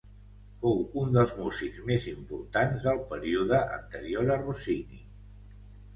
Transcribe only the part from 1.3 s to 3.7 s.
músics més importants del període